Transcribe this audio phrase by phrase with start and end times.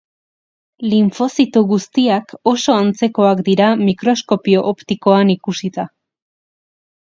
[0.93, 5.89] Linfozito guztiak oso antzekoak dira mikroskopio optikoan ikusita.